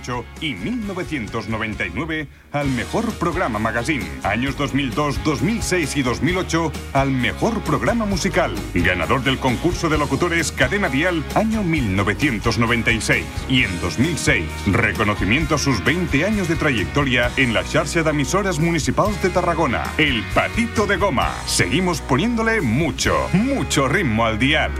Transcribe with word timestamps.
1998 0.00 0.24
y 0.40 0.54
1999 0.54 2.28
al 2.52 2.68
mejor 2.68 3.12
programa 3.14 3.58
magazine. 3.58 4.06
Años 4.22 4.56
2002, 4.56 5.22
2006 5.24 5.96
y 5.96 6.02
2008 6.02 6.72
al 6.92 7.10
mejor 7.10 7.60
programa 7.62 8.06
musical. 8.06 8.54
Ganador 8.74 9.22
del 9.22 9.38
concurso 9.38 9.88
de 9.88 9.98
locutores 9.98 10.52
Cadena 10.52 10.88
Dial 10.88 11.22
año 11.34 11.62
1996. 11.62 13.24
Y 13.48 13.64
en 13.64 13.80
2006, 13.80 14.44
reconocimiento 14.66 15.54
a 15.54 15.58
sus 15.58 15.82
20 15.84 16.24
años 16.24 16.48
de 16.48 16.56
trayectoria 16.56 17.30
en 17.36 17.54
la 17.54 17.64
xarxa 17.64 18.02
de 18.02 18.10
emisoras 18.10 18.58
municipales 18.58 19.22
de 19.22 19.30
Tarragona. 19.30 19.84
El 19.98 20.22
Patito 20.34 20.86
de 20.86 20.96
Goma. 20.96 21.32
Seguimos 21.46 22.00
poniéndole 22.00 22.60
mucho, 22.60 23.28
mucho 23.32 23.88
ritmo 23.88 24.26
al 24.26 24.38
dial. 24.38 24.72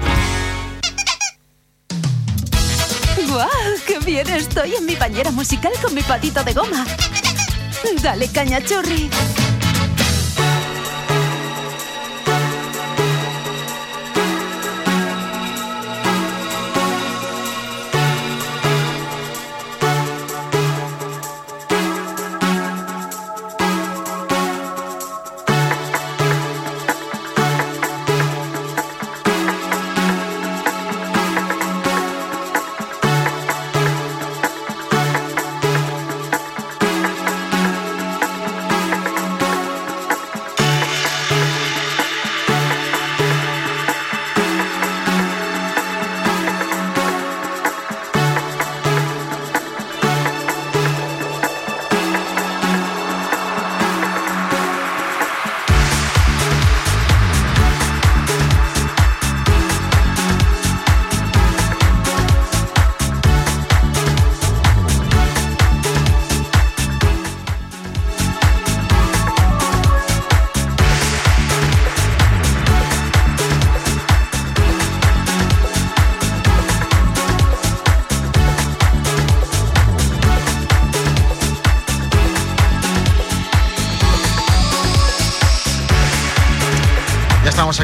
¡Guau! 3.31 3.49
¡Qué 3.87 4.01
bien 4.01 4.29
estoy 4.29 4.75
en 4.75 4.87
mi 4.87 4.97
bañera 4.97 5.31
musical 5.31 5.73
con 5.81 5.95
mi 5.95 6.03
patito 6.03 6.43
de 6.43 6.53
goma! 6.53 6.85
Dale 8.03 8.29
caña, 8.29 8.61
churri. 8.61 9.09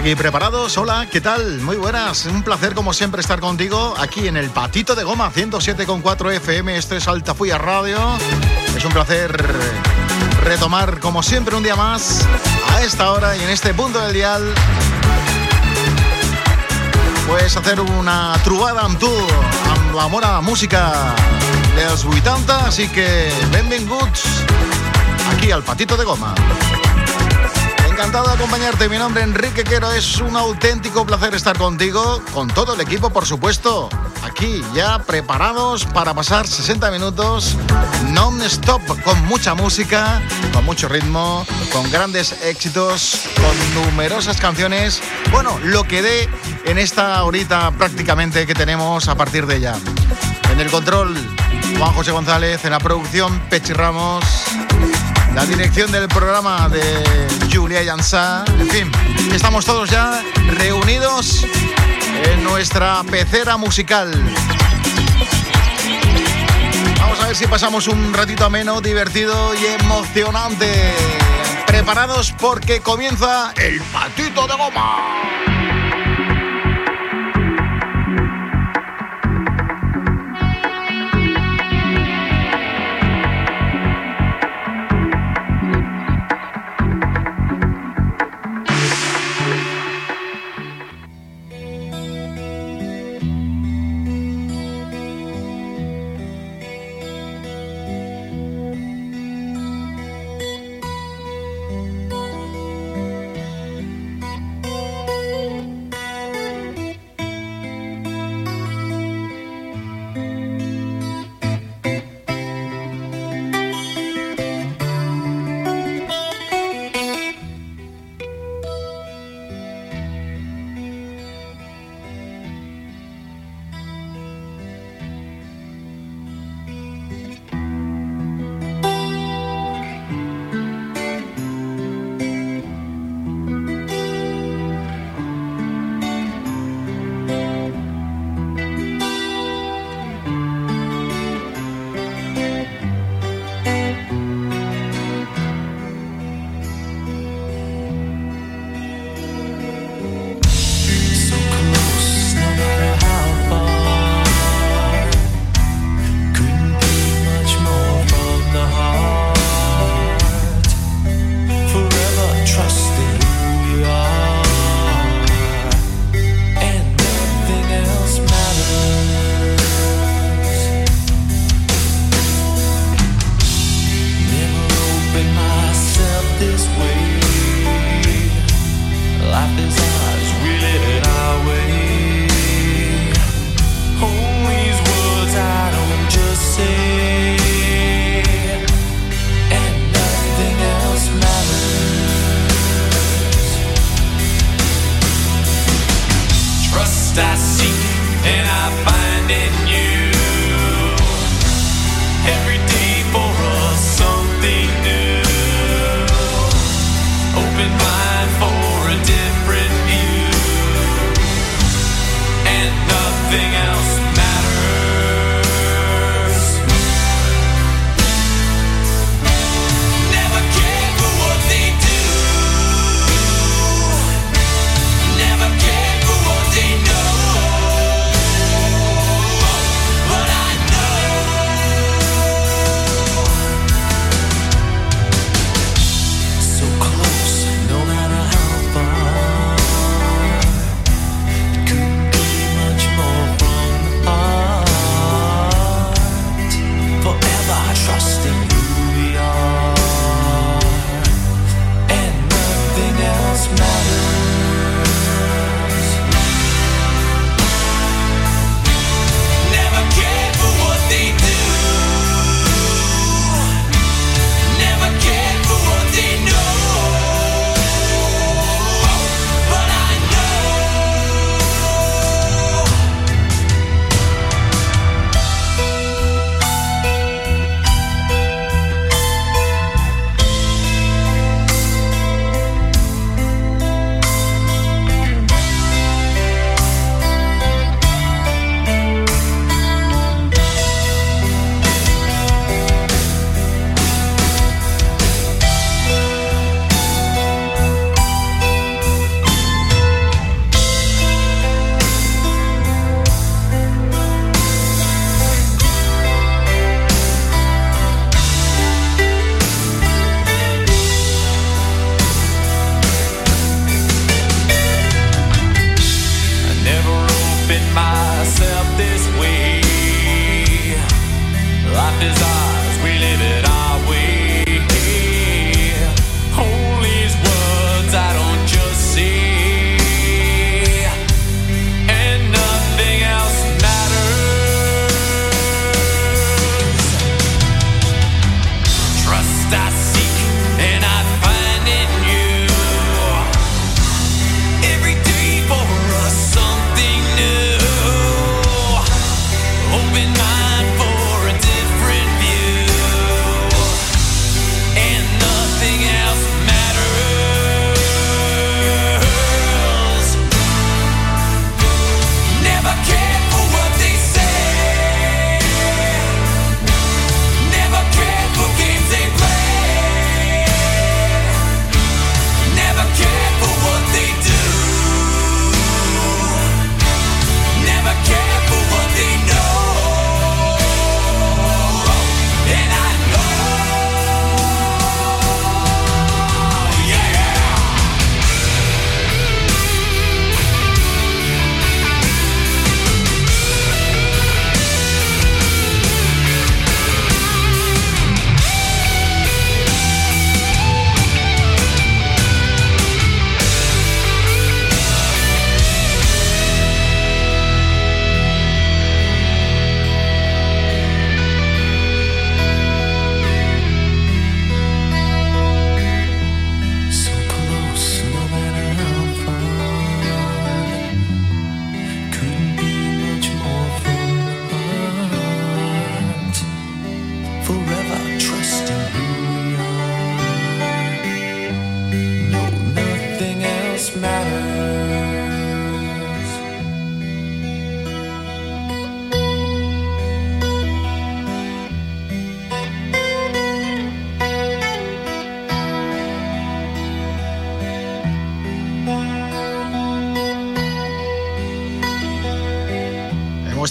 Aquí 0.07 0.15
preparados. 0.15 0.79
Hola, 0.79 1.09
¿qué 1.11 1.21
tal? 1.21 1.59
Muy 1.63 1.77
buenas. 1.77 2.27
Un 2.27 2.45
placer, 2.45 2.75
como 2.75 2.93
siempre, 2.93 3.21
estar 3.21 3.41
contigo 3.41 3.93
aquí 3.99 4.29
en 4.29 4.37
el 4.37 4.51
Patito 4.51 4.95
de 4.95 5.03
Goma 5.03 5.33
107,4 5.33 6.33
FM. 6.35 6.77
Esto 6.77 6.95
es 6.95 7.09
Altafuya 7.09 7.59
Radio. 7.59 7.99
Es 8.77 8.85
un 8.85 8.93
placer 8.93 9.37
retomar, 10.45 11.01
como 11.01 11.25
siempre, 11.25 11.57
un 11.57 11.65
día 11.65 11.75
más 11.75 12.25
a 12.73 12.83
esta 12.83 13.11
hora 13.11 13.37
y 13.37 13.43
en 13.43 13.51
este 13.51 13.75
punto 13.75 13.99
del 13.99 14.13
dial. 14.13 14.55
Pues 17.27 17.57
hacer 17.57 17.81
una 17.81 18.33
trubada 18.45 18.83
amb 18.83 19.01
tu, 19.01 19.11
amb 19.11 20.21
la 20.21 20.41
música 20.41 21.17
dels 21.75 22.05
80, 22.05 22.69
así 22.69 22.87
que 22.87 23.33
benvinguts 23.51 24.23
aquí 25.33 25.51
al 25.51 25.65
Patito 25.65 25.97
de 25.97 26.05
Goma. 26.05 26.33
Encantado 27.97 28.27
de 28.29 28.35
acompañarte. 28.35 28.91
Mi 28.91 28.99
nombre 28.99 29.23
es 29.23 29.29
Enrique 29.29 29.65
Quero. 29.65 29.91
Es 29.91 30.21
un 30.21 30.37
auténtico 30.37 31.07
placer 31.07 31.35
estar 31.35 31.57
contigo, 31.57 32.21
con 32.35 32.47
todo 32.47 32.75
el 32.75 32.81
equipo, 32.83 33.09
por 33.09 33.25
supuesto. 33.25 33.89
Aquí 34.23 34.63
ya 34.75 34.99
preparados 34.99 35.87
para 35.87 36.13
pasar 36.13 36.47
60 36.47 36.91
minutos 36.91 37.57
non-stop, 38.11 38.83
con 39.03 39.25
mucha 39.25 39.55
música, 39.55 40.21
con 40.53 40.67
mucho 40.67 40.89
ritmo, 40.89 41.47
con 41.73 41.91
grandes 41.91 42.33
éxitos, 42.43 43.23
con 43.37 43.85
numerosas 43.87 44.39
canciones. 44.43 45.01
Bueno, 45.33 45.59
lo 45.65 45.85
que 45.85 46.03
dé 46.03 46.29
en 46.67 46.77
esta 46.77 47.25
horita 47.25 47.71
prácticamente 47.71 48.47
que 48.47 48.53
tenemos 48.53 49.09
a 49.09 49.15
partir 49.15 49.47
de 49.47 49.59
ya. 49.59 49.75
En 50.53 50.61
el 50.61 50.71
control, 50.71 51.17
Juan 51.79 51.95
José 51.95 52.13
González, 52.13 52.63
en 52.67 52.73
la 52.73 52.79
producción, 52.79 53.41
Pechi 53.49 53.73
Ramos 53.73 54.23
la 55.37 55.45
dirección 55.45 55.93
del 55.93 56.09
programa 56.09 56.67
de 56.71 56.83
Julia 57.53 57.83
Yansá. 57.83 58.43
En 58.59 58.71
fin, 58.71 58.91
estamos 59.35 59.67
todos 59.67 59.91
ya 59.91 60.23
reunidos 60.55 61.45
en 62.33 62.43
nuestra 62.43 63.03
pecera 63.05 63.59
musical. 63.59 64.11
Vamos 66.99 67.21
a 67.21 67.27
ver 67.27 67.37
si 67.37 67.47
pasamos 67.47 67.87
un 67.87 68.15
ratito 68.15 68.47
ameno, 68.47 68.81
divertido 68.81 69.55
y 69.55 69.67
emocionante. 69.67 70.95
Preparados 71.67 72.33
porque 72.33 72.81
comienza 72.81 73.53
el 73.57 73.83
patito 73.93 74.47
de 74.47 74.55
goma. 74.55 75.56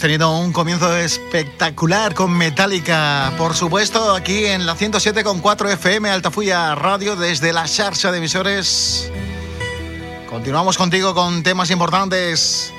Tenido 0.06 0.38
un 0.38 0.54
comienzo 0.54 0.96
espectacular 0.96 2.14
con 2.14 2.32
Metallica, 2.32 3.34
por 3.40 3.56
supuesto, 3.56 4.14
aquí 4.14 4.46
en 4.46 4.68
la 4.68 4.76
107.4 4.76 5.72
FM 5.72 6.12
Altafuya 6.12 6.76
Radio 6.76 7.16
desde 7.16 7.52
la 7.52 7.68
Xarxa 7.68 8.12
de 8.12 8.20
emisores. 8.20 9.12
Continuamos 10.30 10.78
contigo 10.78 11.16
con 11.16 11.42
temas 11.42 11.72
importantes 11.72 12.72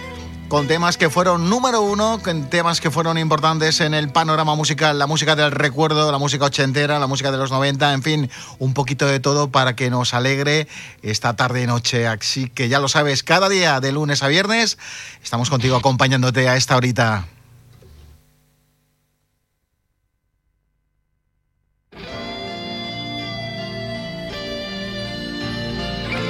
con 0.49 0.69
temas 0.69 0.97
que 0.97 1.11
fueron 1.11 1.51
número 1.51 1.83
uno, 1.83 2.21
con 2.23 2.49
temas 2.49 2.81
que 2.81 2.91
fueron 2.91 3.19
importantes 3.19 3.81
en 3.81 3.95
el 3.95 4.11
panorama 4.11 4.55
musical, 4.55 4.99
la 4.99 5.07
música 5.07 5.35
del 5.35 5.51
recuerdo, 5.51 6.11
la 6.13 6.19
música 6.19 6.45
ochentera, 6.45 6.99
la 6.99 7.07
música 7.07 7.33
de 7.33 7.39
los 7.39 7.51
90, 7.51 7.93
en 7.93 8.03
fin, 8.03 8.31
un 8.59 8.73
poquito 8.73 9.07
de 9.07 9.19
todo 9.19 9.51
para 9.51 9.75
que 9.75 9.91
nos 9.91 10.15
alegre 10.15 10.69
esta 11.03 11.35
tarde 11.35 11.63
y 11.63 11.67
noche. 11.67 12.07
Así 12.07 12.49
que 12.49 12.69
ya 12.69 12.79
lo 12.79 12.89
sabes, 12.89 13.23
cada 13.23 13.49
día 13.49 13.81
de 13.81 13.93
lunes 13.93 14.23
a 14.23 14.29
viernes 14.29 14.79
estamos 15.23 15.51
contigo 15.51 15.77
acompañándote 15.77 16.49
a 16.49 16.57
esta 16.57 16.77
horita. 16.77 17.27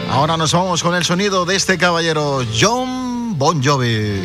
Ahora 0.09 0.39
nos 0.39 0.53
vamos 0.53 0.83
con 0.83 0.95
el 0.95 1.05
sonido 1.05 1.45
de 1.45 1.57
este 1.57 1.77
caballero, 1.77 2.43
John 2.59 3.06
Bon 3.37 3.61
Jovi. 3.61 4.25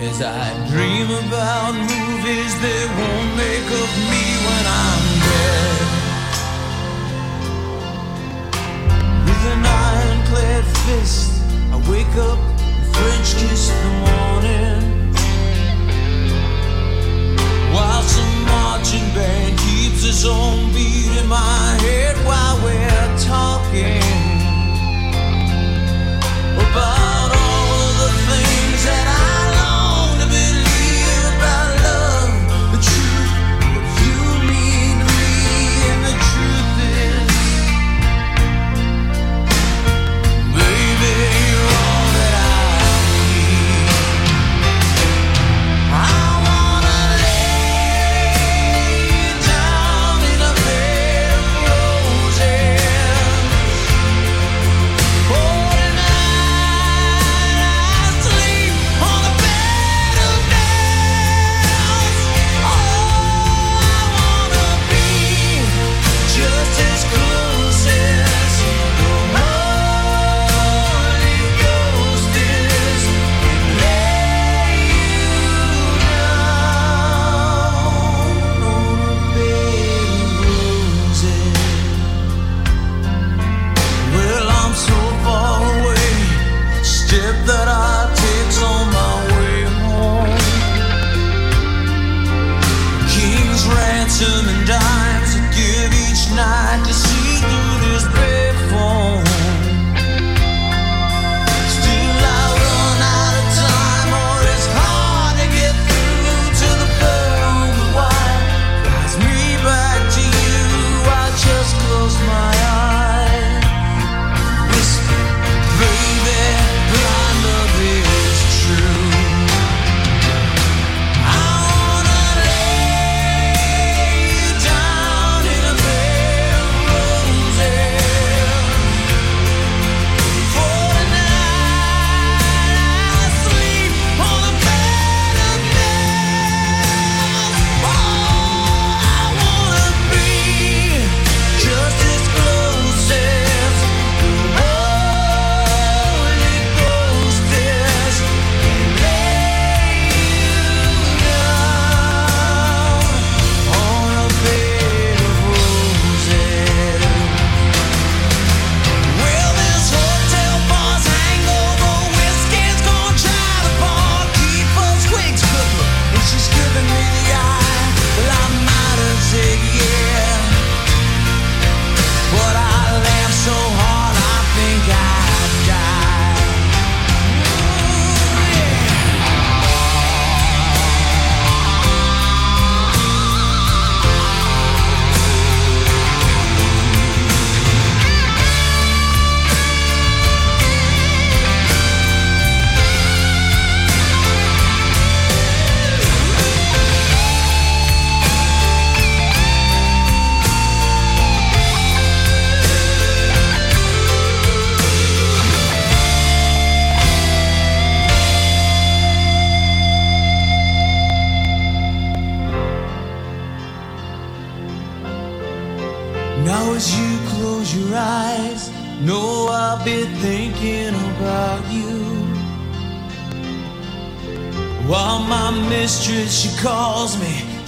As 0.00 0.22
I 0.22 0.54
dream 0.70 1.10
about 1.10 1.74
movies 1.74 2.52
they 2.62 2.86
won't 2.98 3.36
make 3.36 3.68
of 3.82 3.90
me 4.10 4.24
when 4.46 4.64
I'm 4.86 5.04
dead. 5.26 5.80
With 9.26 9.44
an 9.54 9.66
ironclad 9.66 10.64
fist, 10.86 11.42
I 11.72 11.76
wake 11.90 12.16
up 12.16 12.38
and 12.38 12.86
French 12.94 13.28
kiss 13.40 13.70
in 13.70 13.78
the 13.82 13.94
morning. 14.06 14.82
While 17.74 18.02
some 18.02 18.44
marching 18.44 19.08
band 19.16 19.58
keeps 19.58 20.04
its 20.04 20.24
own 20.24 20.72
beat 20.72 21.10
in 21.20 21.26
my 21.26 21.76
head 21.82 22.16
while 22.24 22.56
we're 22.62 23.18
talking 23.18 24.02
about. 26.70 27.07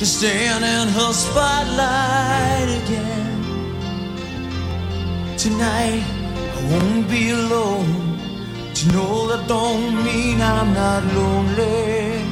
to 0.00 0.06
stand 0.06 0.64
in 0.64 0.88
her 0.94 1.12
spotlight 1.12 2.68
again. 2.82 3.42
Tonight, 5.36 6.02
I 6.56 6.60
won't 6.70 7.06
be 7.06 7.32
alone. 7.32 8.18
To 8.76 8.92
know 8.92 9.26
that 9.28 9.46
don't 9.46 10.02
mean 10.02 10.40
I'm 10.40 10.72
not 10.72 11.04
lonely. 11.04 12.24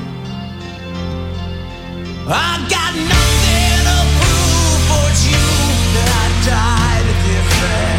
I 2.27 2.53
got 2.75 2.93
nothing 3.15 3.81
to 3.89 3.99
prove 4.17 4.81
for 4.89 5.09
you 5.29 5.45
that 5.95 6.09
I 6.23 6.27
died 6.49 7.05
a 7.05 7.17
different. 7.29 7.98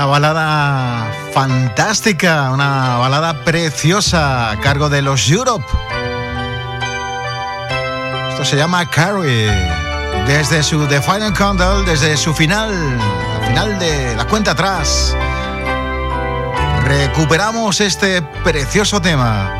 una 0.00 0.06
balada 0.06 1.12
fantástica, 1.34 2.52
una 2.52 2.96
balada 2.96 3.44
preciosa 3.44 4.50
a 4.50 4.58
cargo 4.58 4.88
de 4.88 5.02
los 5.02 5.28
Europe. 5.28 5.66
Esto 8.30 8.42
se 8.46 8.56
llama 8.56 8.88
Carrie. 8.88 9.52
Desde 10.26 10.62
su 10.62 10.86
The 10.86 11.02
Final 11.02 11.34
Countdown, 11.34 11.84
desde 11.84 12.16
su 12.16 12.32
final, 12.32 12.96
la 12.96 13.46
final 13.46 13.78
de 13.78 14.16
la 14.16 14.24
cuenta 14.26 14.52
atrás, 14.52 15.14
recuperamos 16.84 17.82
este 17.82 18.22
precioso 18.22 19.02
tema. 19.02 19.59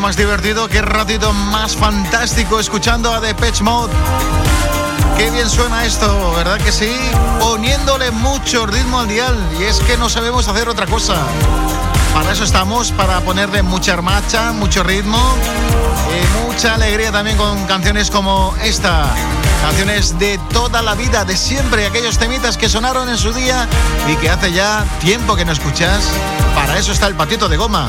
Más 0.00 0.16
divertido, 0.16 0.66
qué 0.68 0.80
ratito 0.80 1.32
más 1.32 1.76
fantástico 1.76 2.58
escuchando 2.58 3.12
a 3.12 3.20
Depeche 3.20 3.62
Mode. 3.62 3.92
Qué 5.16 5.30
bien 5.30 5.48
suena 5.48 5.84
esto, 5.84 6.32
¿verdad 6.34 6.58
que 6.58 6.72
sí? 6.72 6.90
Poniéndole 7.38 8.10
mucho 8.10 8.64
ritmo 8.66 9.00
al 9.00 9.08
dial 9.08 9.36
y 9.58 9.64
es 9.64 9.78
que 9.80 9.98
no 9.98 10.08
sabemos 10.08 10.48
hacer 10.48 10.68
otra 10.68 10.86
cosa. 10.86 11.16
Para 12.14 12.32
eso 12.32 12.44
estamos, 12.44 12.92
para 12.92 13.20
ponerle 13.20 13.62
mucha 13.62 14.00
marcha, 14.00 14.52
mucho 14.52 14.82
ritmo 14.82 15.18
y 16.08 16.46
mucha 16.46 16.74
alegría 16.74 17.12
también 17.12 17.36
con 17.36 17.66
canciones 17.66 18.10
como 18.10 18.54
esta. 18.62 19.04
Canciones 19.62 20.18
de 20.18 20.38
toda 20.52 20.80
la 20.80 20.94
vida, 20.94 21.26
de 21.26 21.36
siempre, 21.36 21.86
aquellos 21.86 22.16
temitas 22.16 22.56
que 22.56 22.70
sonaron 22.70 23.10
en 23.10 23.18
su 23.18 23.32
día 23.34 23.68
y 24.08 24.16
que 24.16 24.30
hace 24.30 24.52
ya 24.52 24.84
tiempo 25.00 25.36
que 25.36 25.44
no 25.44 25.52
escuchas. 25.52 26.04
Para 26.54 26.78
eso 26.78 26.92
está 26.92 27.06
el 27.06 27.14
patito 27.14 27.48
de 27.48 27.58
goma. 27.58 27.88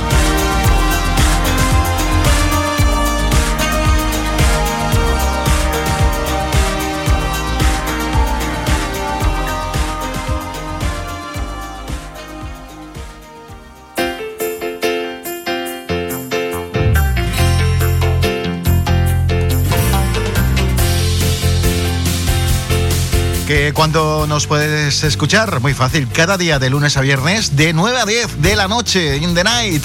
¿Cuándo 23.73 24.27
nos 24.27 24.47
puedes 24.47 25.03
escuchar? 25.03 25.59
Muy 25.59 25.73
fácil, 25.73 26.07
cada 26.07 26.37
día 26.37 26.57
de 26.57 26.69
lunes 26.69 26.95
a 26.95 27.01
viernes, 27.01 27.57
de 27.57 27.73
9 27.73 27.99
a 27.99 28.05
10 28.05 28.41
de 28.41 28.55
la 28.55 28.69
noche, 28.69 29.17
in 29.17 29.33
the 29.33 29.43
night. 29.43 29.83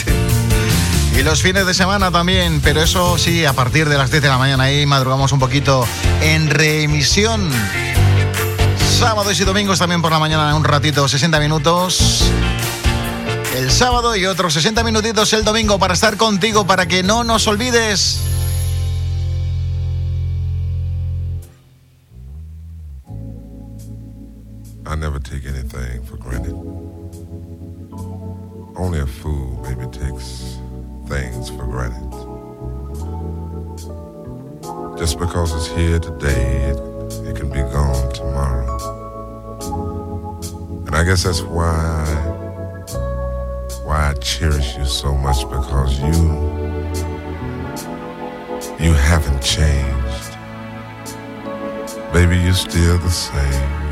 Y 1.19 1.23
los 1.25 1.43
fines 1.43 1.67
de 1.67 1.75
semana 1.75 2.13
también, 2.13 2.61
pero 2.63 2.81
eso 2.81 3.19
sí, 3.19 3.45
a 3.45 3.55
partir 3.55 3.89
de 3.89 3.99
las 3.99 4.13
10 4.13 4.23
de 4.23 4.29
la 4.29 4.39
mañana 4.39 4.65
ahí 4.65 4.87
madrugamos 4.87 5.33
un 5.33 5.41
poquito 5.41 5.85
en 6.23 6.49
reemisión. 6.49 7.51
Sábados 9.01 9.41
y 9.41 9.45
domingos 9.45 9.81
también 9.81 10.01
por 10.01 10.13
la 10.13 10.21
mañana, 10.21 10.55
un 10.55 10.63
ratito, 10.63 11.09
60 11.09 11.41
minutos. 11.41 12.23
El 13.57 13.73
sábado 13.73 14.15
y 14.15 14.27
otros 14.27 14.55
60 14.55 14.85
minutitos 14.85 15.33
el 15.33 15.43
domingo 15.43 15.79
para 15.81 15.95
estar 15.95 16.17
contigo, 16.17 16.69
para 16.69 16.87
que 16.87 17.03
no 17.03 17.25
nos 17.25 17.49
olvides. 17.49 18.26
Here 35.77 35.99
today, 35.99 36.71
it, 36.71 36.79
it 37.27 37.37
can 37.37 37.51
be 37.51 37.61
gone 37.61 38.13
tomorrow. 38.13 38.79
And 40.87 40.95
I 40.95 41.05
guess 41.05 41.25
that's 41.25 41.43
why 41.43 42.05
why 43.85 44.11
I 44.11 44.15
cherish 44.15 44.77
you 44.77 44.85
so 44.85 45.15
much 45.15 45.43
because 45.49 46.01
you 46.01 46.17
you 48.85 48.93
haven't 48.95 49.43
changed. 49.43 50.33
Baby, 52.13 52.39
you're 52.39 52.55
still 52.55 52.99
the 52.99 53.11
same. 53.11 53.86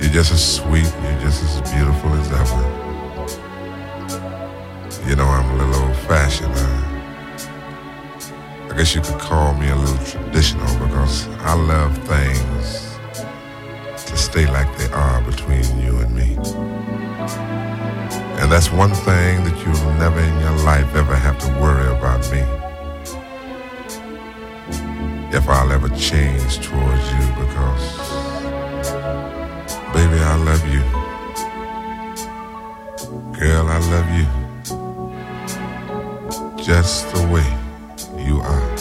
You 0.00 0.06
you're 0.06 0.14
just 0.14 0.32
as 0.32 0.54
sweet, 0.56 0.90
you're 1.02 1.20
just 1.20 1.42
as 1.44 1.60
beautiful 1.70 2.10
as 2.14 2.32
ever. 2.32 2.62
You 5.06 5.14
know 5.14 5.26
I'm 5.26 5.50
a 5.50 5.56
little 5.62 5.82
old 5.84 5.96
fashioned. 6.08 6.54
Huh? 6.54 6.80
I 8.70 8.76
guess 8.78 8.94
you 8.94 9.02
could 9.02 9.18
call 9.18 9.52
me 9.52 9.68
a 9.68 9.76
little 9.76 10.04
traditional 10.06 10.86
because 10.86 11.28
I 11.40 11.54
love 11.54 11.98
things 12.08 12.96
to 14.06 14.16
stay 14.16 14.46
like 14.46 14.74
they 14.78 14.88
are 14.90 15.20
between 15.20 15.64
you 15.78 15.98
and 15.98 16.14
me. 16.14 16.38
And 18.40 18.50
that's 18.50 18.72
one 18.72 18.94
thing 18.94 19.44
that 19.44 19.56
you'll 19.66 19.94
never 19.98 20.18
in 20.18 20.40
your 20.40 20.56
life 20.64 20.94
ever 20.94 21.14
have 21.14 21.38
to 21.40 21.48
worry 21.60 21.88
about 21.94 22.20
me. 22.32 22.40
If 25.36 25.46
I'll 25.46 25.70
ever 25.70 25.90
change 25.90 26.58
towards 26.66 27.12
you 27.12 27.26
because, 27.38 27.99
baby, 30.10 30.22
I 30.22 30.36
love 30.36 30.66
you. 30.74 30.82
Girl, 33.38 33.66
I 33.68 33.78
love 33.94 34.10
you. 34.18 34.26
Just 36.62 37.12
the 37.14 37.22
way 37.28 37.48
you 38.22 38.40
are. 38.40 38.79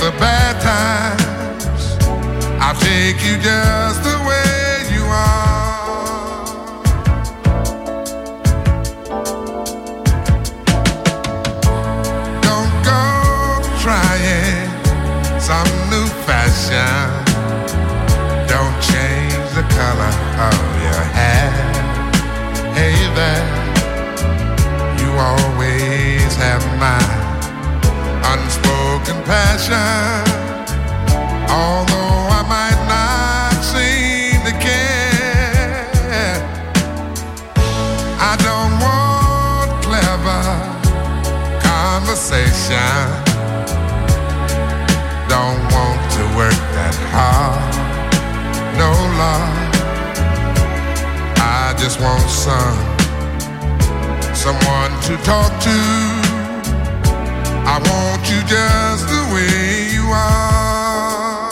The 0.00 0.12
bad 0.12 0.54
times. 0.62 1.96
I'll 2.60 2.74
take 2.74 3.20
you 3.26 3.36
just 3.38 4.02
the 4.04 4.16
way 4.28 4.86
you 4.94 5.02
are. 5.02 6.44
Don't 12.46 12.74
go 12.84 13.02
trying 13.82 14.70
some 15.40 15.70
new 15.90 16.06
fashion. 16.28 16.98
Don't 18.46 18.76
change 18.80 19.48
the 19.58 19.66
color 19.78 20.14
of 20.48 20.60
your 20.86 21.02
hair. 21.18 21.50
Hey 22.78 22.98
there, 23.18 23.46
you 25.00 25.10
always 25.18 26.36
have 26.36 26.64
my 26.78 27.07
passion. 29.28 30.24
Although 31.52 32.20
I 32.40 32.42
might 32.48 32.80
not 32.88 33.60
seem 33.72 34.40
to 34.48 34.54
care, 34.56 36.40
I 38.30 38.32
don't 38.48 38.74
want 38.86 39.70
clever 39.84 40.44
conversation. 41.60 43.04
Don't 45.28 45.62
want 45.76 46.00
to 46.16 46.22
work 46.40 46.60
that 46.76 46.96
hard. 47.12 47.74
No 48.80 48.90
love. 49.20 49.56
I 51.36 51.74
just 51.76 52.00
want 52.00 52.28
some 52.30 52.80
someone 54.34 54.92
to 55.02 55.16
talk 55.22 55.52
to. 55.64 56.27
I 57.70 57.76
want 57.80 58.22
you 58.30 58.40
just 58.48 59.04
the 59.12 59.22
way 59.34 59.92
you 59.92 60.04
are. 60.08 61.48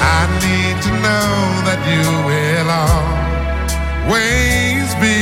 I 0.00 0.20
need 0.46 0.76
to 0.86 0.92
know 1.06 1.34
that 1.66 1.80
you 1.90 2.06
will 2.28 2.70
always 4.06 4.88
be 5.02 5.18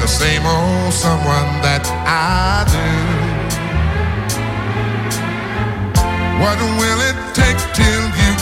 the 0.00 0.08
same 0.08 0.46
old 0.46 0.94
someone 0.94 1.60
that 1.60 1.84
I 2.08 2.64
do. 2.72 2.88
What 6.40 6.58
will 6.80 7.00
it 7.10 7.18
take 7.34 7.60
till 7.74 8.04
you 8.22 8.35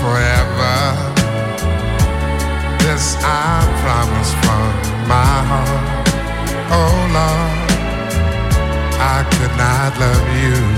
forever. 0.00 0.76
This 2.82 3.16
I 3.20 3.58
promise 3.82 4.32
from 4.42 4.70
my 5.08 5.36
heart. 5.50 6.08
Oh 6.70 6.96
Lord. 7.16 7.68
I 9.00 9.22
could 9.34 9.54
not 9.56 9.98
love 9.98 10.26
you 10.42 10.77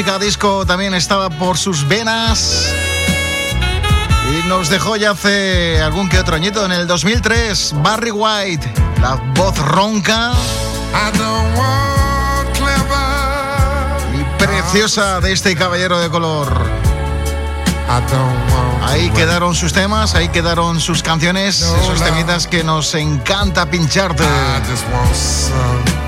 música 0.00 0.18
disco 0.18 0.64
también 0.64 0.94
estaba 0.94 1.28
por 1.28 1.58
sus 1.58 1.86
venas. 1.86 2.72
Y 4.32 4.48
nos 4.48 4.70
dejó 4.70 4.96
ya 4.96 5.10
hace 5.10 5.78
algún 5.82 6.08
que 6.08 6.18
otro 6.18 6.36
añito, 6.36 6.64
en 6.64 6.72
el 6.72 6.86
2003, 6.86 7.74
Barry 7.82 8.10
White, 8.10 8.72
la 9.02 9.16
voz 9.34 9.58
ronca 9.58 10.32
y 14.14 14.42
preciosa 14.42 15.20
de 15.20 15.32
este 15.32 15.54
caballero 15.54 15.98
de 15.98 16.08
color. 16.08 16.48
Ahí 18.82 19.10
quedaron 19.10 19.54
sus 19.54 19.74
temas, 19.74 20.14
ahí 20.14 20.30
quedaron 20.30 20.80
sus 20.80 21.02
canciones, 21.02 21.60
esos 21.60 22.02
temitas 22.02 22.46
que 22.46 22.64
nos 22.64 22.94
encanta 22.94 23.66
pincharte 23.66 24.24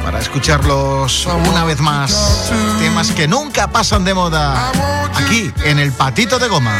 Para 0.04 0.18
escucharlos 0.18 1.26
una 1.26 1.64
vez 1.64 1.80
más. 1.80 2.50
Temas 2.78 3.12
que 3.12 3.28
nunca 3.28 3.68
pasan 3.68 4.04
de 4.04 4.14
moda. 4.14 4.70
Aquí, 5.14 5.52
en 5.64 5.78
el 5.78 5.92
patito 5.92 6.38
de 6.38 6.48
goma. 6.48 6.76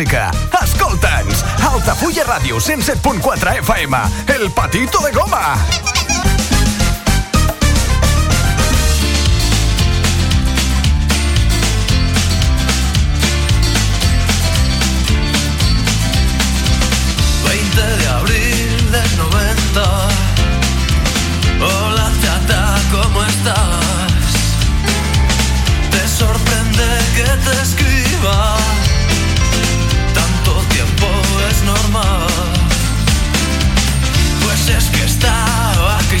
Música? 0.00 0.30
Escolta'ns! 0.62 1.44
Altafulla 1.72 2.24
Ràdio 2.24 2.56
107.4 2.56 3.60
FM 3.60 3.96
El 4.28 4.50
Patito 4.50 4.98
de 5.00 5.12
Goma! 5.12 5.89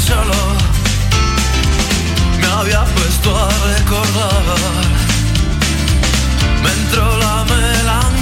Solo. 0.00 0.34
Me 2.40 2.46
había 2.46 2.84
puesto 2.84 3.36
a 3.36 3.48
recordar. 3.74 4.44
Me 6.62 6.70
entró 6.72 7.16
la 7.18 7.44
melancolía 7.44 8.19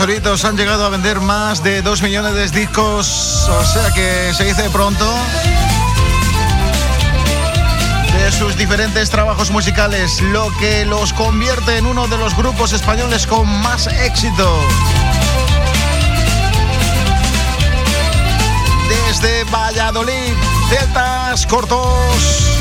han 0.00 0.56
llegado 0.56 0.84
a 0.84 0.88
vender 0.88 1.20
más 1.20 1.62
de 1.62 1.80
2 1.80 2.02
millones 2.02 2.34
de 2.34 2.48
discos, 2.48 3.48
o 3.48 3.64
sea 3.64 3.92
que 3.92 4.34
se 4.34 4.44
dice 4.44 4.68
pronto. 4.70 5.06
De 8.12 8.32
sus 8.32 8.56
diferentes 8.56 9.08
trabajos 9.10 9.52
musicales, 9.52 10.20
lo 10.20 10.50
que 10.58 10.84
los 10.84 11.12
convierte 11.12 11.78
en 11.78 11.86
uno 11.86 12.08
de 12.08 12.18
los 12.18 12.36
grupos 12.36 12.72
españoles 12.72 13.26
con 13.26 13.48
más 13.62 13.86
éxito. 13.86 14.58
Desde 18.88 19.44
Valladolid, 19.44 20.34
Celtas 20.70 21.46
Cortos. 21.46 22.58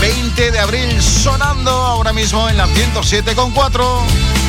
20 0.00 0.50
de 0.50 0.58
abril 0.58 1.00
sonando 1.00 1.70
ahora 1.70 2.12
mismo 2.12 2.48
en 2.48 2.56
la 2.56 2.66
107.4. 2.66 4.43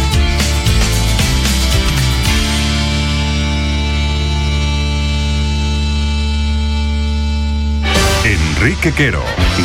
Enrique 8.58 8.93
Quero, 8.93 9.22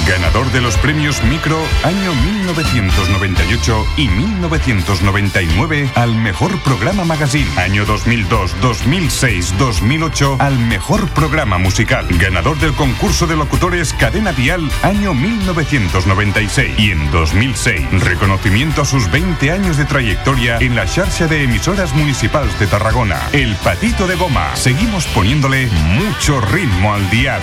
ganador 0.06 0.50
de 0.50 0.60
los 0.60 0.76
premios 0.76 1.22
Micro 1.22 1.56
año 1.84 2.12
1998 2.12 3.86
y 3.96 4.08
1999 4.08 5.90
al 5.94 6.16
mejor 6.16 6.58
programa 6.62 7.04
magazine, 7.04 7.48
año 7.56 7.84
2002, 7.84 8.60
2006, 8.60 9.54
2008 9.58 10.36
al 10.40 10.58
mejor 10.58 11.08
programa 11.10 11.58
musical, 11.58 12.06
ganador 12.18 12.58
del 12.58 12.72
concurso 12.74 13.28
de 13.28 13.36
locutores 13.36 13.92
Cadena 13.92 14.32
Dial 14.32 14.68
año 14.82 15.14
1996 15.14 16.78
y 16.78 16.90
en 16.90 17.10
2006 17.12 18.02
reconocimiento 18.02 18.82
a 18.82 18.84
sus 18.84 19.10
20 19.10 19.52
años 19.52 19.76
de 19.76 19.84
trayectoria 19.84 20.58
en 20.58 20.74
la 20.74 20.86
xarxa 20.86 21.28
de 21.28 21.44
emisoras 21.44 21.94
municipales 21.94 22.58
de 22.58 22.66
Tarragona, 22.66 23.20
El 23.32 23.54
Patito 23.56 24.08
de 24.08 24.16
Goma. 24.16 24.56
Seguimos 24.56 25.06
poniéndole 25.06 25.68
mucho 25.68 26.40
ritmo 26.40 26.92
al 26.92 27.08
dial. 27.10 27.40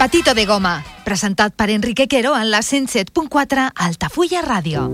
El 0.00 0.06
patito 0.06 0.32
de 0.32 0.46
goma, 0.46 0.82
presentat 1.04 1.52
per 1.52 1.68
Enrique 1.68 2.08
Quero 2.08 2.34
en 2.34 2.50
la 2.50 2.62
107.4 2.64 3.66
Altafulla 3.86 4.40
Ràdio. 4.40 4.86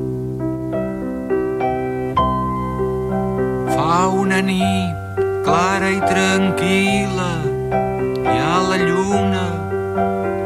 Fa 3.70 4.00
una 4.10 4.42
nit 4.42 5.22
clara 5.46 5.92
i 5.94 6.02
tranquil·la, 6.10 7.30
hi 8.18 8.34
ha 8.34 8.58
la 8.66 8.82
lluna 8.82 9.46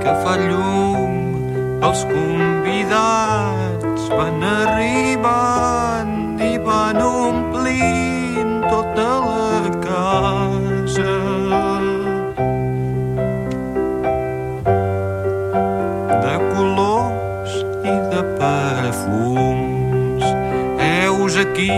que 0.05 0.17
fa 0.27 0.37
llum, 0.45 1.17
els 1.81 2.05
convidats 2.13 4.13
van 4.13 4.49
arribant 4.53 6.17
i 6.53 6.55
van 6.69 7.01
omplint 7.09 8.59
tota 8.69 9.13
la 9.25 9.79
casa. 9.89 11.40
Aquí 21.61 21.71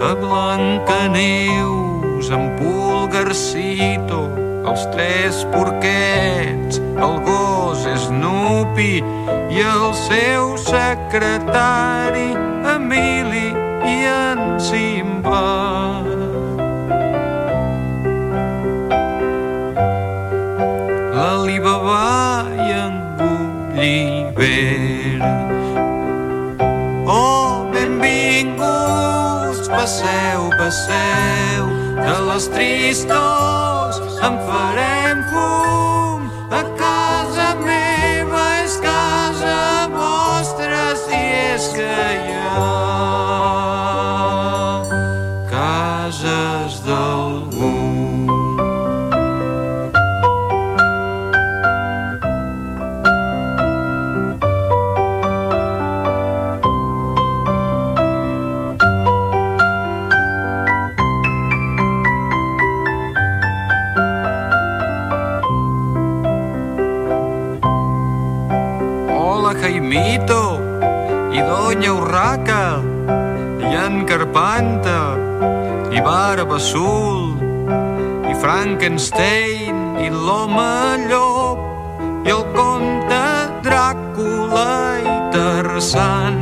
a 0.00 0.14
Blancaneus, 0.14 2.30
en 2.30 2.56
Pulgarcito, 2.56 4.30
els 4.68 4.90
tres 4.92 5.46
porquets, 5.52 6.78
el 6.78 7.20
gos 7.24 7.86
Snoopy 8.04 9.02
i 9.50 9.60
el 9.64 9.94
seu 9.96 10.56
secretari 10.60 12.36
Emili 12.76 13.48
i 13.88 14.04
en 14.12 14.60
Simba. 14.60 16.07
Passeu, 29.78 30.50
passeu, 30.58 31.68
de 32.02 32.16
les 32.32 32.48
tristors 32.48 34.00
en 34.26 34.40
farem 34.48 34.97
Carpanta 74.08 75.18
i 75.92 76.00
Barba 76.00 76.56
Azul 76.56 77.36
i 78.24 78.34
Frankenstein 78.40 79.98
i 80.00 80.08
l'home 80.08 80.70
llop 81.10 81.58
i 82.24 82.32
el 82.32 82.40
comte 82.54 83.18
Dràcula 83.66 84.70
i 85.04 85.16
Tarzan. 85.34 86.40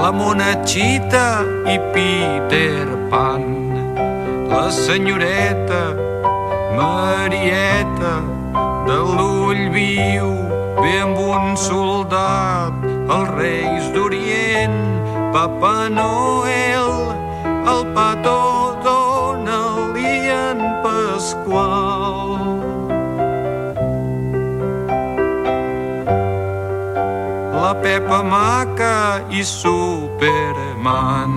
La 0.00 0.10
monachita 0.22 1.28
i 1.68 1.76
Peter 1.92 2.88
Pan, 3.12 3.44
la 4.48 4.64
senyoreta 4.72 5.84
Marieta 6.80 8.16
de 8.88 8.98
l'ull 9.12 9.64
viu 9.76 10.53
ve 10.84 10.94
amb 11.00 11.18
un 11.18 11.54
soldat 11.56 12.72
els 13.14 13.30
reis 13.38 13.84
d'Orient 13.94 14.76
Papa 15.32 15.88
Noel 15.88 16.90
el 17.72 17.82
petó 17.96 18.40
Donald 18.84 19.96
i 19.96 20.28
en 20.34 20.60
Pasqual. 20.84 22.36
La 27.56 27.72
Pepa 27.80 28.20
Maca 28.22 29.24
i 29.30 29.42
Superman. 29.42 31.32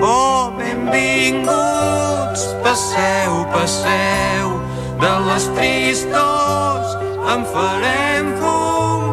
Oh, 0.00 0.52
benvinguts, 0.56 2.42
passeu, 2.62 3.44
passeu, 3.52 4.59
de 5.00 5.12
les 5.26 5.44
tristors 5.56 6.96
en 7.34 7.44
farem 7.52 8.32
fum. 8.40 9.06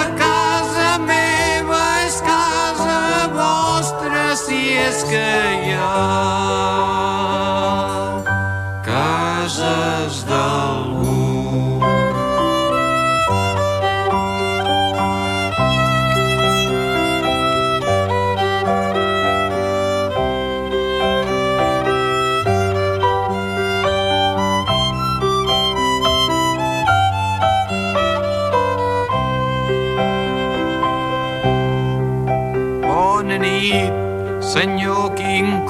A 0.00 0.02
casa 0.20 0.90
meva 1.06 1.82
és 2.06 2.18
casa 2.26 2.98
vostra, 3.36 4.26
si 4.44 4.64
és 4.88 5.04
que 5.08 5.28
hi 5.64 5.78
ha 5.78 6.61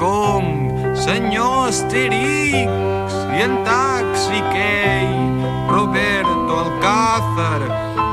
Kong, 0.03 0.67
senyor 0.99 1.71
Asterix 1.71 3.13
i 3.31 3.39
en 3.39 3.53
Taxi 3.63 4.39
Key, 4.51 5.07
Roberto 5.71 6.53
Alcázar 6.63 7.63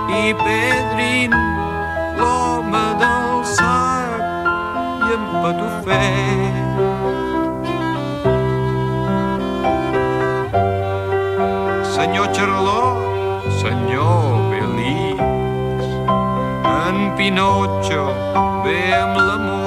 i 0.07 0.31
Pedrin, 0.39 1.35
l'home 2.15 2.87
del 3.03 3.31
sac 3.57 4.23
i 5.03 5.11
en 5.19 5.25
Patufet. 5.43 6.55
Senyor 11.97 12.31
Charlot, 12.31 13.51
senyor 13.65 14.47
Belix, 14.53 15.91
en 16.87 17.11
Pinotxo 17.19 18.05
ve 18.63 18.79
amb 18.95 19.19
la 19.19 19.37
Monyos 19.43 19.60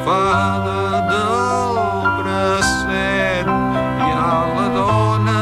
agafada 0.00 0.80
del 1.10 1.74
bracet. 2.22 3.46
Hi 3.46 4.10
ha 4.16 4.36
la 4.56 4.66
dona 4.74 5.40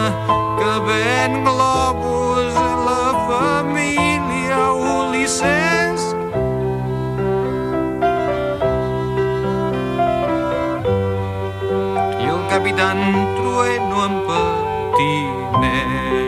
que 0.58 0.72
ven 0.86 1.32
globus 1.44 2.54
a 2.56 2.58
la 2.88 3.04
família 3.28 4.60
Ulisses. 4.72 6.00
I 12.20 12.22
el 12.24 12.40
capitán 12.50 12.98
Trueno 13.36 13.96
en 14.06 14.14
patinet. 14.26 16.27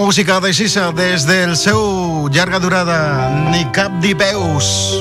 Música 0.00 0.40
de 0.40 0.54
Sisa 0.54 0.92
des 0.92 1.26
del 1.26 1.56
seu 1.60 2.28
llarga 2.32 2.58
durada 2.58 3.28
Ni 3.52 3.66
cap 3.68 3.92
ni 4.00 4.14
peus. 4.16 4.96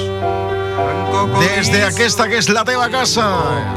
Des 1.39 1.71
d'aquesta 1.71 2.27
que 2.27 2.37
és 2.41 2.49
la 2.51 2.65
teva 2.67 2.89
casa 2.91 3.25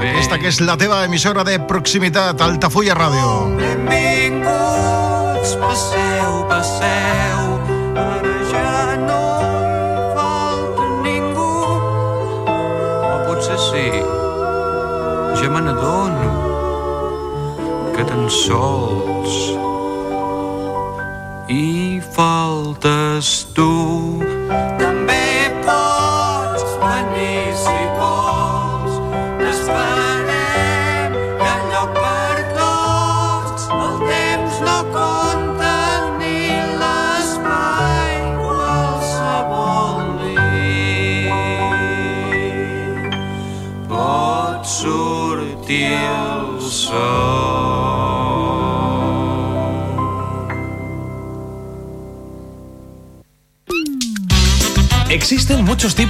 aquesta 0.01 0.39
que 0.43 0.49
és 0.51 0.59
la 0.61 0.75
teva 0.77 1.05
emissora 1.07 1.45
de 1.47 1.61
proximitat 1.71 2.43
Altafulla 2.43 2.95
Ràdio. 2.99 3.55
Benvinguts, 3.61 5.55
passeu, 5.63 6.43
passeu, 6.51 7.32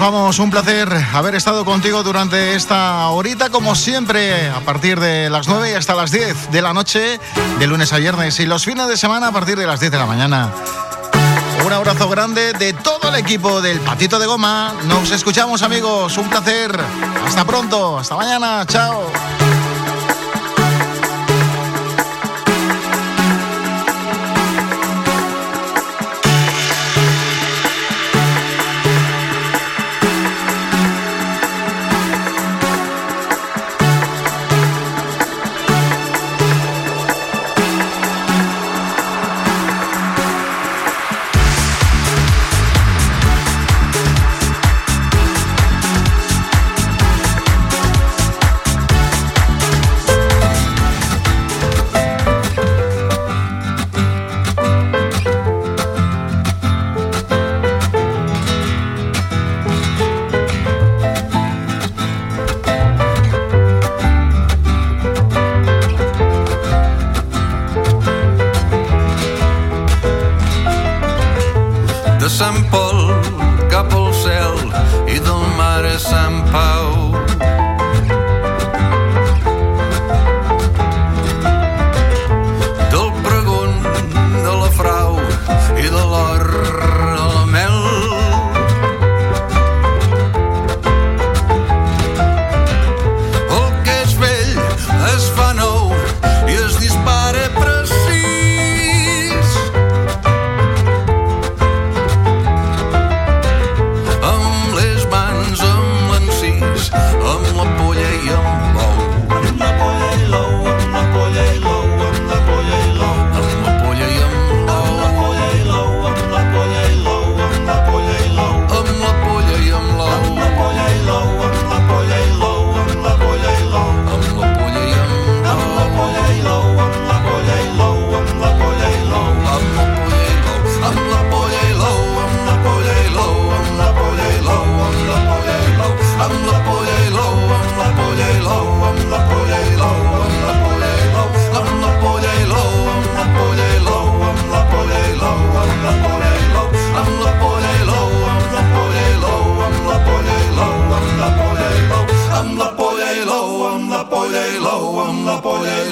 Vamos, 0.00 0.38
un 0.38 0.50
placer 0.50 0.88
haber 1.12 1.34
estado 1.34 1.64
contigo 1.64 2.02
durante 2.02 2.54
esta 2.54 3.06
horita, 3.08 3.50
como 3.50 3.74
siempre, 3.74 4.48
a 4.48 4.60
partir 4.60 4.98
de 4.98 5.28
las 5.28 5.46
9 5.46 5.70
y 5.70 5.74
hasta 5.74 5.94
las 5.94 6.10
10 6.10 6.50
de 6.50 6.62
la 6.62 6.72
noche, 6.72 7.20
de 7.58 7.66
lunes 7.66 7.92
a 7.92 7.98
viernes, 7.98 8.40
y 8.40 8.46
los 8.46 8.64
fines 8.64 8.88
de 8.88 8.96
semana 8.96 9.28
a 9.28 9.32
partir 9.32 9.58
de 9.58 9.66
las 9.66 9.78
10 9.78 9.92
de 9.92 9.98
la 9.98 10.06
mañana. 10.06 10.50
Un 11.64 11.72
abrazo 11.72 12.08
grande 12.08 12.54
de 12.54 12.72
todo 12.72 13.10
el 13.10 13.16
equipo 13.16 13.60
del 13.60 13.78
Patito 13.80 14.18
de 14.18 14.26
Goma. 14.26 14.72
Nos 14.86 15.10
escuchamos, 15.10 15.62
amigos. 15.62 16.16
Un 16.16 16.30
placer. 16.30 16.74
Hasta 17.26 17.44
pronto. 17.44 17.98
Hasta 17.98 18.16
mañana. 18.16 18.64
Chao. 18.66 19.04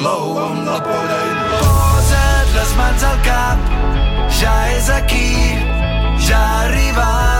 l'ou 0.08 0.38
amb 0.44 0.68
la 0.68 0.78
polla 0.88 1.18
i. 1.30 1.32
Posa't 1.54 2.54
les 2.58 2.76
mans 2.80 3.08
al 3.10 3.18
cap, 3.30 3.74
ja 4.42 4.54
és 4.76 4.92
aquí, 5.00 5.26
ja 6.28 6.40
ha 6.44 6.62
arribat 6.68 7.37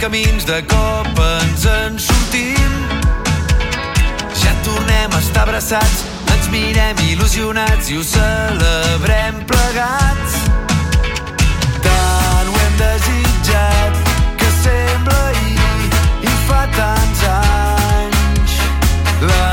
camins 0.00 0.44
de 0.46 0.62
cop 0.62 1.18
ens 1.18 1.64
en 1.66 1.98
sortim. 1.98 2.72
Ja 4.40 4.52
tornem 4.64 5.12
a 5.12 5.18
estar 5.18 5.42
abraçats, 5.42 6.06
ens 6.32 6.48
mirem 6.48 7.02
il·lusionats 7.10 7.90
i 7.92 7.98
ho 7.98 8.04
celebrem 8.06 9.42
plegats. 9.50 10.38
Tant 11.84 12.48
ho 12.48 12.56
hem 12.64 12.80
desitjat 12.80 14.02
que 14.40 14.50
sembla 14.62 15.20
ahir 15.34 15.86
i 16.24 16.34
fa 16.48 16.64
tants 16.78 17.24
anys. 17.36 18.58
La 19.28 19.49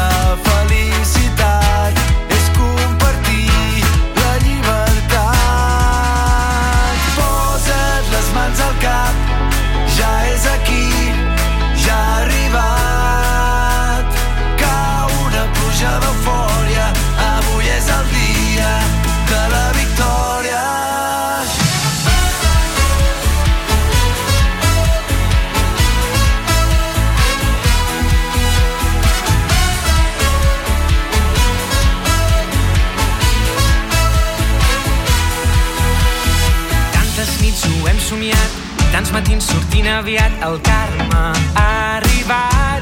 sortint 39.78 39.94
aviat, 39.94 40.32
el 40.42 40.60
karma 40.62 41.34
ha 41.56 41.98
arribat. 41.98 42.82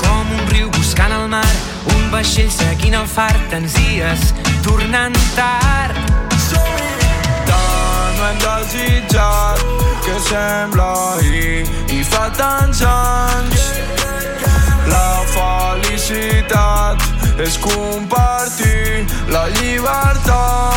Com 0.00 0.30
un 0.38 0.46
riu 0.48 0.70
buscant 0.70 1.12
el 1.12 1.28
mar, 1.28 1.52
un 1.94 2.10
vaixell 2.10 2.50
seguint 2.50 2.94
el 2.94 3.06
far, 3.06 3.34
tants 3.50 3.74
dies 3.74 4.32
tornant 4.62 5.16
tard. 5.36 5.96
Tant 7.50 8.20
ho 8.20 8.28
hem 8.28 8.38
desitjat 8.40 9.64
que 10.04 10.16
sembla 10.28 10.92
ahir 11.18 11.68
i 11.92 12.02
fa 12.04 12.30
tants 12.38 12.80
anys. 12.82 13.66
La 14.88 15.24
felicitat 15.34 17.04
és 17.38 17.58
compartir 17.58 19.04
la 19.28 19.48
llibertat. 19.58 20.73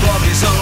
pobres 0.00 0.38
são 0.38 0.59